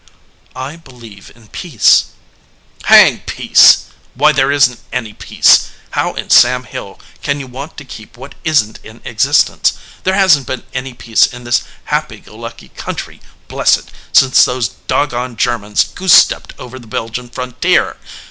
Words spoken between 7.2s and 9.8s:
can you want to keep what isn t in existence?